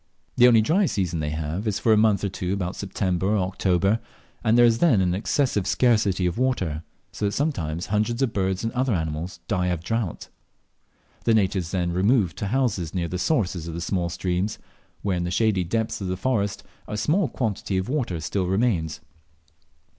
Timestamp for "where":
15.03-15.17